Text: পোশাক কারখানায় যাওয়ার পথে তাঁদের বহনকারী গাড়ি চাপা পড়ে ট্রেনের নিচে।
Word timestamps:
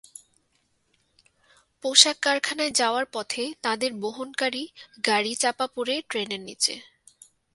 পোশাক 1.83 2.17
কারখানায় 2.21 2.73
যাওয়ার 2.75 3.05
পথে 3.13 3.43
তাঁদের 3.61 3.91
বহনকারী 4.01 4.63
গাড়ি 5.05 5.33
চাপা 5.35 5.65
পড়ে 5.75 5.95
ট্রেনের 6.09 6.41
নিচে। 6.41 6.73